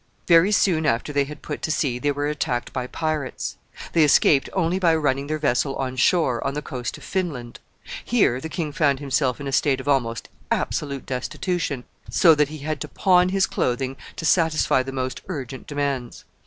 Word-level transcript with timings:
Very 0.25 0.51
soon 0.51 0.87
after 0.87 1.13
they 1.13 1.25
had 1.25 1.43
put 1.43 1.61
to 1.61 1.69
sea 1.69 1.99
they 1.99 2.11
were 2.11 2.25
attacked 2.25 2.73
by 2.73 2.87
pirates. 2.87 3.57
They 3.93 4.03
escaped 4.03 4.49
only 4.53 4.79
by 4.79 4.95
running 4.95 5.27
their 5.27 5.37
vessel 5.37 5.75
on 5.75 5.95
shore 5.95 6.43
on 6.43 6.55
the 6.55 6.63
coast 6.63 6.97
of 6.97 7.03
Finland. 7.03 7.59
Here 8.03 8.41
the 8.41 8.49
king 8.49 8.71
found 8.71 8.99
himself 8.99 9.39
in 9.39 9.45
a 9.45 9.51
state 9.51 9.79
of 9.79 9.87
almost 9.87 10.27
absolute 10.49 11.05
destitution, 11.05 11.83
so 12.09 12.33
that 12.33 12.49
he 12.49 12.57
had 12.65 12.81
to 12.81 12.87
pawn 12.87 13.29
his 13.29 13.45
clothing 13.45 13.95
to 14.15 14.25
satisfy 14.25 14.81
the 14.81 14.91
most 14.91 15.21
urgent 15.29 15.67
demands. 15.67 16.25